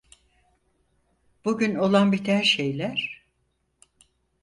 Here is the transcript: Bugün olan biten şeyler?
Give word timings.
Bugün 1.45 1.75
olan 1.75 2.11
biten 2.11 2.41
şeyler? 2.41 3.25